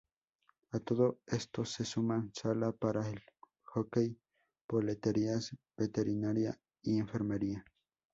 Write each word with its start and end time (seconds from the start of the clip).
A 0.71 0.79
todo 0.79 1.19
estos 1.27 1.69
se 1.73 1.85
suman 1.85 2.33
sala 2.33 2.71
para 2.71 3.07
el 3.07 3.21
jockey, 3.63 4.19
boleterías, 4.67 5.55
veterinaria 5.77 6.59
y 6.81 6.97
enfermería. 6.97 7.63